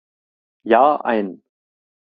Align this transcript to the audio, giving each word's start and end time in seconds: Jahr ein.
Jahr 0.63 1.05
ein. 1.05 1.43